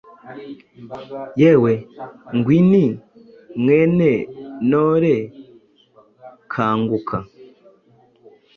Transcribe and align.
Yewe 1.41 1.73
Gwini, 2.43 2.85
mwene 3.61 4.11
Nore, 4.69 5.17
Kanguka! 6.51 7.17